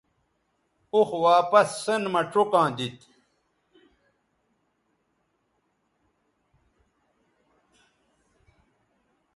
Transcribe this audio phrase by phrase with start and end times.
[0.93, 3.03] اوخ واپس سین مہ چوکاں دیتھ